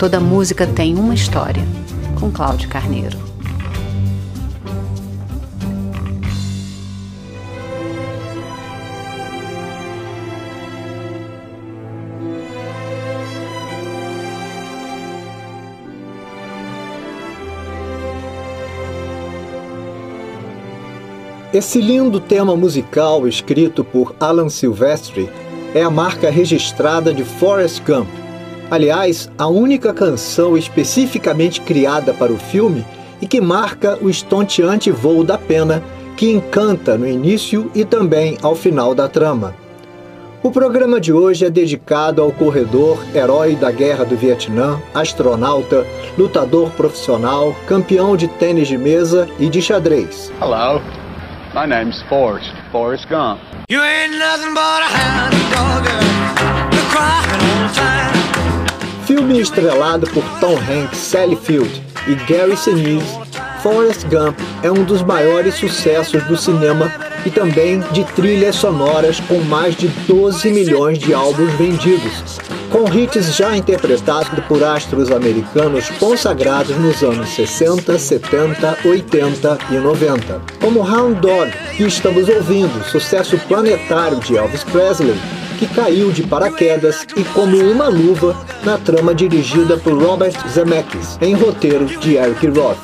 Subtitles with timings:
[0.00, 1.62] Toda música tem uma história,
[2.18, 3.18] com Cláudio Carneiro.
[21.52, 25.28] Esse lindo tema musical escrito por Alan Silvestri
[25.74, 28.29] é a marca registrada de Forrest Gump.
[28.70, 32.86] Aliás, a única canção especificamente criada para o filme
[33.20, 35.82] e que marca o estonteante voo da pena
[36.16, 39.54] que encanta no início e também ao final da trama.
[40.42, 45.84] O programa de hoje é dedicado ao corredor, herói da Guerra do Vietnã, astronauta,
[46.16, 50.32] lutador profissional, campeão de tênis de mesa e de xadrez.
[50.40, 50.80] Hello.
[51.52, 53.40] My name's Forrest, Forrest Gump.
[53.68, 55.88] You ain't nothing but a hound dog,
[56.94, 58.39] old time.
[59.10, 63.18] Filme estrelado por Tom Hanks, Sally Field e Gary Sinise,
[63.60, 66.92] Forrest Gump é um dos maiores sucessos do cinema
[67.26, 72.38] e também de trilhas sonoras com mais de 12 milhões de álbuns vendidos,
[72.70, 80.40] com hits já interpretados por astros americanos consagrados nos anos 60, 70, 80 e 90,
[80.60, 85.18] como Hound Dog, que estamos ouvindo, sucesso planetário de Elvis Presley,
[85.60, 91.34] que caiu de paraquedas e como uma luva na trama dirigida por Robert Zemeckis, em
[91.34, 92.78] roteiro de Eric Roth.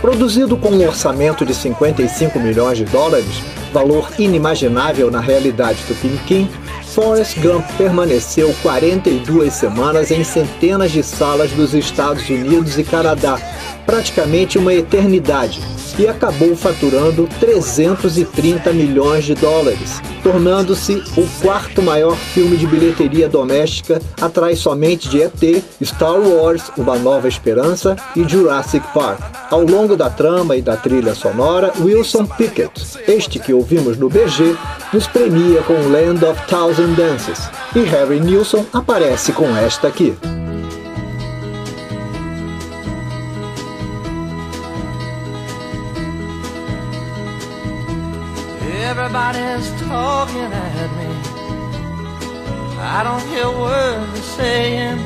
[0.00, 6.48] Produzido com um orçamento de 55 milhões de dólares, valor inimaginável na realidade do Piniquim,
[6.96, 13.38] Forrest Gump permaneceu 42 semanas em centenas de salas dos Estados Unidos e Canadá,
[13.84, 15.60] praticamente uma eternidade,
[15.98, 24.00] e acabou faturando 330 milhões de dólares, tornando-se o quarto maior filme de bilheteria doméstica,
[24.20, 29.20] atrás somente de ET, Star Wars, Uma Nova Esperança e Jurassic Park.
[29.50, 32.72] Ao longo da trama e da trilha sonora, Wilson Pickett,
[33.08, 34.56] este que ouvimos no BG,
[34.92, 40.14] nos premia com Land of Thousand Dances, e Harry Nilsson aparece com esta aqui.
[49.18, 51.08] Everybody's talking at me.
[52.78, 54.98] I don't hear words they're saying,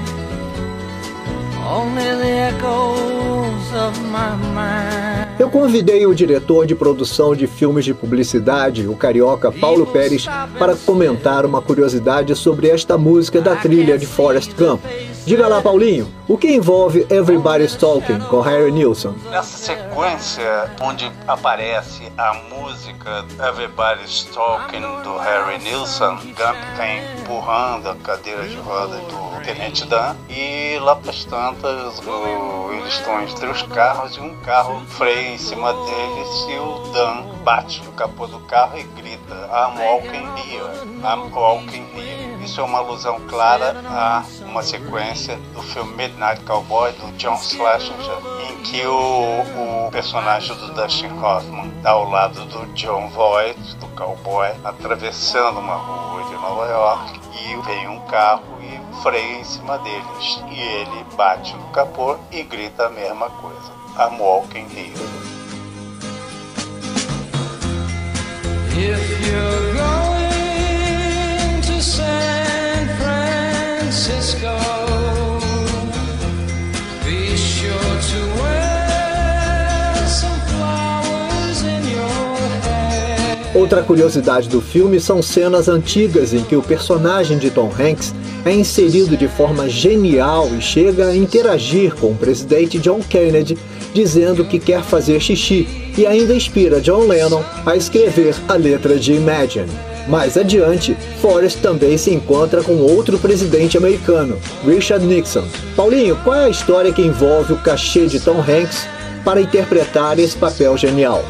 [1.65, 5.10] only the echoes of my mind.
[5.41, 10.27] Eu convidei o diretor de produção de filmes de publicidade, o carioca Paulo Pérez,
[10.59, 14.85] para comentar uma curiosidade sobre esta música da trilha de Forrest Gump.
[15.25, 19.15] Diga lá, Paulinho, o que envolve Everybody's Talking com Harry Nilsson?
[19.31, 27.97] Nessa sequência onde aparece a música Everybody's Talking do Harry Nilsson, Gump vem empurrando a
[27.97, 33.63] cadeira de roda do Tenente Dan e lá para tantas o, eles estão entre os
[33.63, 38.41] carros e um carro freia em cima deles e o Dan bate no capô do
[38.41, 40.71] carro e grita I'm walking here,
[41.03, 42.43] I'm walking here.
[42.45, 48.19] Isso é uma alusão clara a uma sequência do filme Midnight Cowboy do John Schlesinger,
[48.49, 53.87] em que o, o personagem do Dustin Hoffman está ao lado do John Voight, do
[53.89, 59.79] cowboy, atravessando uma rua de Nova York e vem um carro e freia em cima
[59.79, 63.73] deles e ele bate no capô e grita a mesma coisa.
[63.99, 65.21] I'm walking here.
[83.53, 88.53] Outra curiosidade do filme são cenas antigas em que o personagem de Tom Hanks é
[88.53, 93.59] inserido de forma genial e chega a interagir com o presidente John Kennedy,
[93.93, 95.67] dizendo que quer fazer xixi,
[95.99, 99.69] e ainda inspira John Lennon a escrever a letra de Imagine.
[100.07, 105.45] Mais adiante, Forrest também se encontra com outro presidente americano, Richard Nixon.
[105.75, 108.87] Paulinho, qual é a história que envolve o cachê de Tom Hanks
[109.25, 111.25] para interpretar esse papel genial?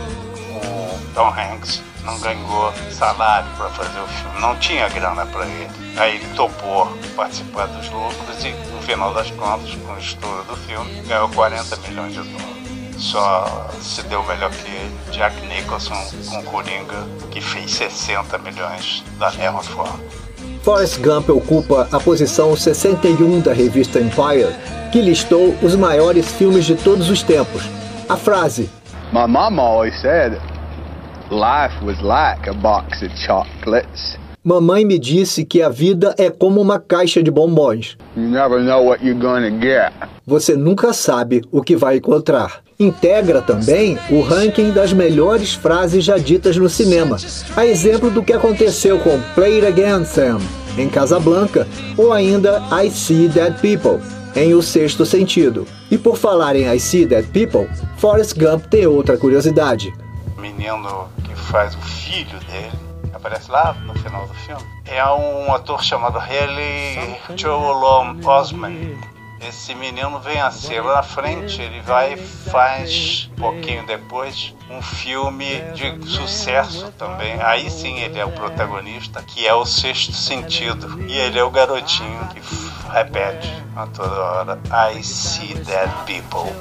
[1.14, 5.70] Tom Hanks não ganhou salário para fazer o filme, não tinha grana para ele.
[5.96, 6.86] Aí ele topou
[7.16, 11.76] participar dos lucros e, no final das contas, com o estouro do filme, ganhou 40
[11.88, 12.50] milhões de dólares.
[12.98, 15.96] Só se deu melhor que ele, Jack Nicholson
[16.28, 19.98] com Coringa, que fez 60 milhões da mesma forma.
[20.62, 24.54] Forrest Gump ocupa a posição 61 da revista Empire,
[24.92, 27.62] que listou os maiores filmes de todos os tempos.
[28.08, 28.68] A frase
[29.12, 30.40] My mom always said
[31.30, 34.18] life was like a box of chocolates.
[34.42, 37.96] Mamãe me disse que a vida é como uma caixa de bombons.
[38.16, 39.92] You never know what you're gonna get.
[40.26, 42.62] Você nunca sabe o que vai encontrar.
[42.78, 47.18] Integra também o ranking das melhores frases já ditas no cinema,
[47.54, 50.38] a exemplo do que aconteceu com Play It Again, Sam,
[50.78, 51.68] em Casablanca,
[51.98, 54.00] ou ainda I See Dead People,
[54.34, 55.66] em O Sexto Sentido.
[55.90, 57.68] E por falar em I See Dead People,
[57.98, 59.92] Forrest Gump tem outra curiosidade.
[60.40, 62.72] Menino que faz o filho dele
[63.12, 68.98] aparece lá no final do filme é um ator chamado Haley Joel Osment
[69.48, 74.54] esse menino vem a ser lá na frente, ele vai e faz, um pouquinho depois,
[74.70, 77.40] um filme de sucesso também.
[77.40, 81.02] Aí sim ele é o protagonista, que é o Sexto Sentido.
[81.08, 82.40] E ele é o garotinho que
[82.92, 86.52] repete a toda hora: I see dead people.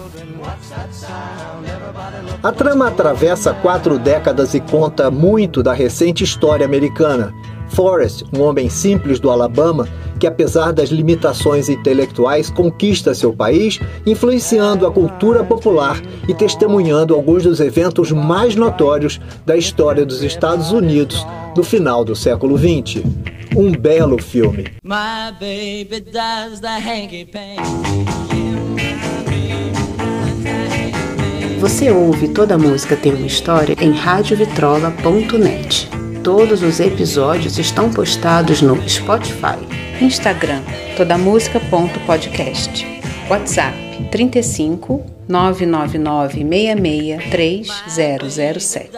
[2.41, 7.33] A trama atravessa quatro décadas e conta muito da recente história americana.
[7.69, 9.87] Forrest, um homem simples do Alabama,
[10.19, 17.43] que apesar das limitações intelectuais conquista seu país, influenciando a cultura popular e testemunhando alguns
[17.43, 21.25] dos eventos mais notórios da história dos Estados Unidos
[21.55, 23.03] do final do século XX.
[23.55, 24.65] Um belo filme.
[31.59, 35.98] Você ouve toda a música tem uma história em radiovitrola.net.
[36.23, 39.57] Todos os episódios estão postados no Spotify,
[40.01, 40.61] Instagram,
[40.97, 42.85] todamusica.podcast,
[43.29, 43.77] WhatsApp
[44.11, 48.91] 35 999 66 3007.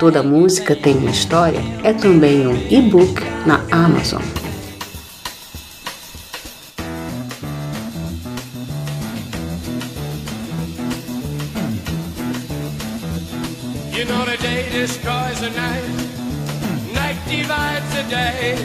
[0.00, 4.22] Toda música tem uma história é também um e-book na Amazon.
[13.92, 16.23] You know the day destroys the night.
[17.42, 18.56] Day.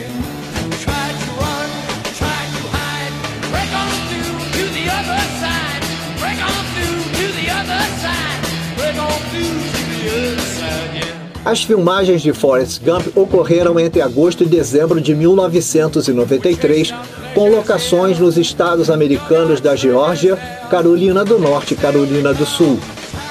[0.84, 1.68] Try to run,
[2.20, 3.14] try to hide,
[3.50, 5.82] break on through to the other side,
[6.20, 8.40] break on through to the other side,
[8.76, 11.20] break on through to the other side, yeah.
[11.44, 16.92] As filmagens de Forrest Gump ocorreram entre agosto e dezembro de 1993,
[17.34, 20.36] com locações nos estados americanos da Geórgia,
[20.70, 22.78] Carolina do Norte e Carolina do Sul.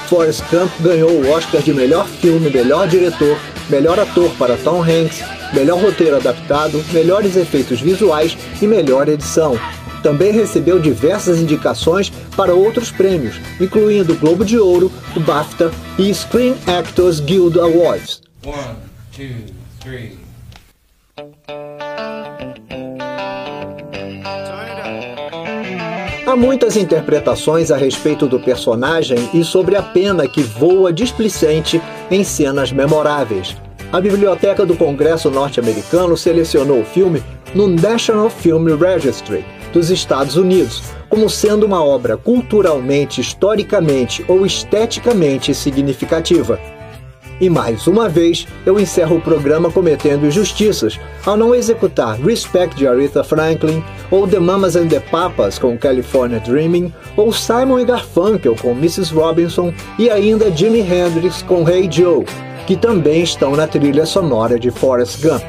[0.08, 3.38] Forrest Gump ganhou o Oscar de melhor filme, melhor diretor
[3.70, 5.22] melhor ator para Tom Hanks,
[5.54, 9.58] melhor roteiro adaptado, melhores efeitos visuais e melhor edição.
[10.02, 16.14] Também recebeu diversas indicações para outros prêmios, incluindo o Globo de Ouro, o BAFTA e
[16.14, 18.22] Screen Actors Guild Awards.
[18.46, 18.78] One,
[19.16, 20.29] two,
[26.30, 31.82] Há muitas interpretações a respeito do personagem e sobre a pena que voa displicente
[32.12, 33.58] em cenas memoráveis.
[33.92, 37.24] A Biblioteca do Congresso norte-americano selecionou o filme
[37.56, 39.44] no National Film Registry
[39.74, 46.60] dos Estados Unidos como sendo uma obra culturalmente, historicamente ou esteticamente significativa.
[47.42, 52.86] E mais uma vez, eu encerro o programa cometendo injustiças ao não executar Respect de
[52.86, 53.82] Aretha Franklin,
[54.12, 59.14] ou The Mamas and the Papas com California Dreaming, ou Simon Garfunkel com Mrs.
[59.14, 62.26] Robinson e ainda Jimi Hendrix com Hey Joe,
[62.68, 65.44] que também estão na trilha sonora de Forrest Gump.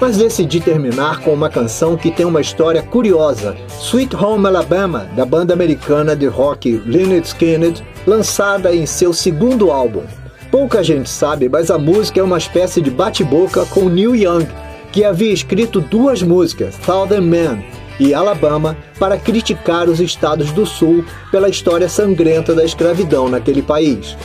[0.00, 5.26] Mas decidi terminar com uma canção que tem uma história curiosa, Sweet Home Alabama, da
[5.26, 10.02] banda americana de rock Lynyrd Skynyrd, lançada em seu segundo álbum.
[10.50, 14.48] Pouca gente sabe, mas a música é uma espécie de bate-boca com Neil Young,
[14.90, 17.62] que havia escrito duas músicas, Southern Man
[18.00, 24.16] e Alabama, para criticar os estados do Sul pela história sangrenta da escravidão naquele país.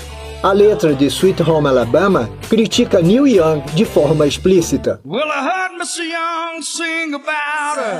[0.42, 5.00] A letra de Sweet Home Alabama critica Neil Young de forma explícita.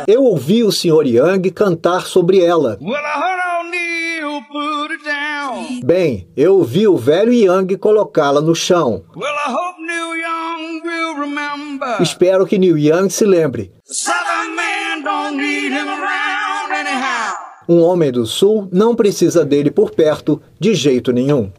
[0.08, 1.06] Eu ouvi o Sr.
[1.06, 2.78] Young cantar sobre ela.
[5.84, 9.04] Bem, eu ouvi o velho Young colocá-la no chão.
[12.00, 13.72] Espero que Neil Young se lembre.
[17.68, 21.52] Um homem do sul não precisa dele por perto de jeito nenhum.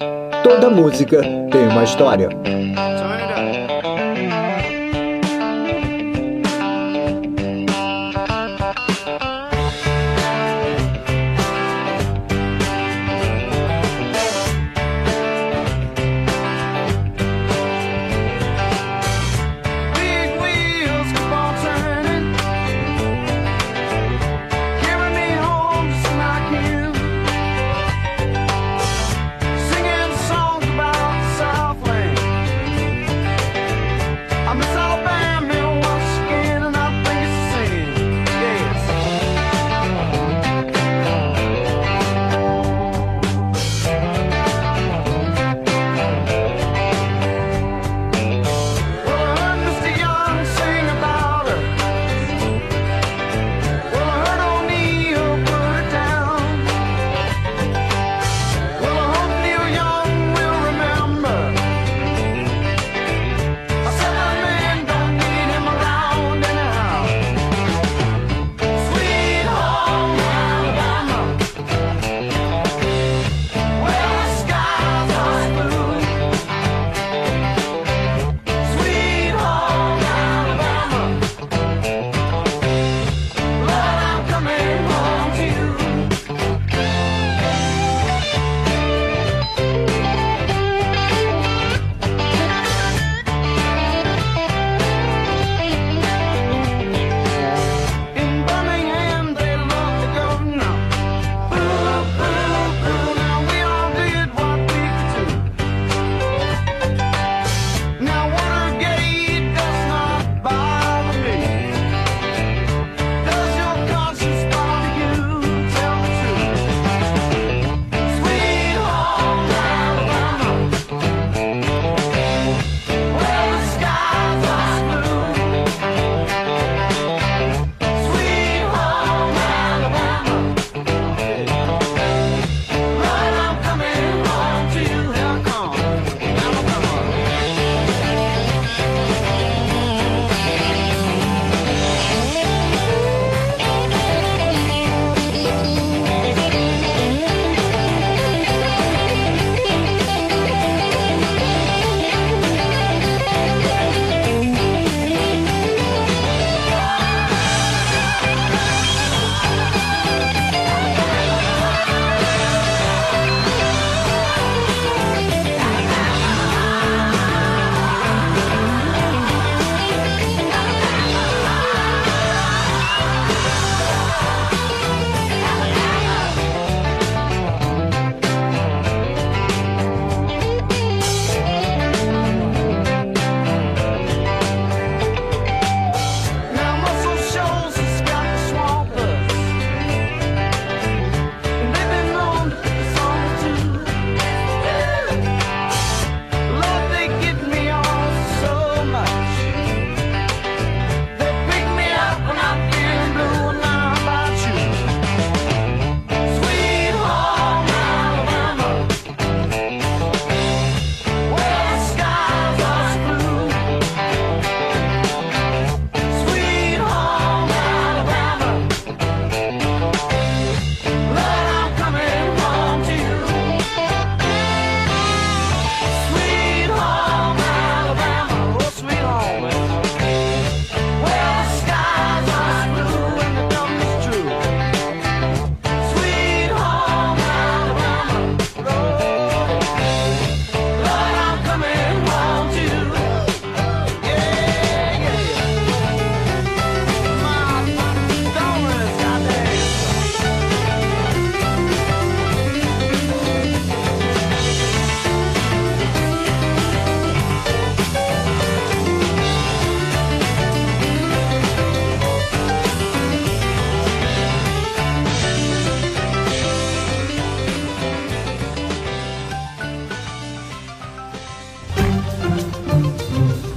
[0.42, 2.28] Toda música tem uma história.